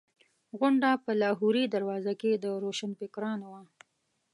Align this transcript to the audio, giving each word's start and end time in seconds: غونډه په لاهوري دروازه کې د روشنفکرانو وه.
غونډه 0.59 0.89
په 1.03 1.11
لاهوري 1.21 1.63
دروازه 1.75 2.13
کې 2.21 2.31
د 2.43 2.45
روشنفکرانو 2.63 3.45
وه. 3.53 3.61